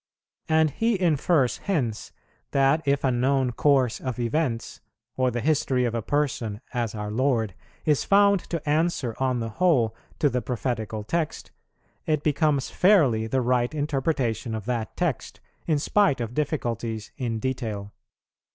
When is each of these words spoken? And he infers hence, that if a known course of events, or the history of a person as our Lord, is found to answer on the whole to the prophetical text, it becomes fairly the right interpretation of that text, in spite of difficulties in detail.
And 0.49 0.71
he 0.71 0.99
infers 0.99 1.57
hence, 1.59 2.11
that 2.53 2.81
if 2.87 3.03
a 3.03 3.11
known 3.11 3.51
course 3.51 3.99
of 4.01 4.17
events, 4.17 4.81
or 5.15 5.29
the 5.29 5.41
history 5.41 5.85
of 5.85 5.93
a 5.93 6.01
person 6.01 6.59
as 6.73 6.95
our 6.95 7.11
Lord, 7.11 7.53
is 7.85 8.03
found 8.03 8.39
to 8.49 8.67
answer 8.67 9.13
on 9.19 9.41
the 9.41 9.49
whole 9.49 9.95
to 10.17 10.27
the 10.27 10.41
prophetical 10.41 11.03
text, 11.03 11.51
it 12.07 12.23
becomes 12.23 12.71
fairly 12.71 13.27
the 13.27 13.41
right 13.41 13.75
interpretation 13.75 14.55
of 14.55 14.65
that 14.65 14.97
text, 14.97 15.39
in 15.67 15.77
spite 15.77 16.19
of 16.19 16.33
difficulties 16.33 17.11
in 17.15 17.37
detail. 17.37 17.91